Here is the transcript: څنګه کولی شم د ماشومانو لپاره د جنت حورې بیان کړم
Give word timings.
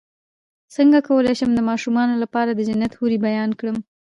څنګه 0.75 0.99
کولی 1.07 1.33
شم 1.39 1.51
د 1.55 1.59
ماشومانو 1.69 2.15
لپاره 2.23 2.49
د 2.53 2.59
جنت 2.67 2.91
حورې 2.97 3.17
بیان 3.27 3.51
کړم 3.59 3.77